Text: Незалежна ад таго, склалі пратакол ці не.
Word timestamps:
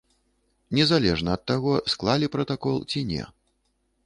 Незалежна 0.79 1.31
ад 1.39 1.43
таго, 1.51 1.75
склалі 1.95 2.31
пратакол 2.37 2.81
ці 2.91 3.05
не. 3.13 3.23